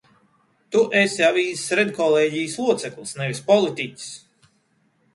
[0.75, 4.13] Tu esi avīzes redkolēģijas loceklis, nevis politiķis!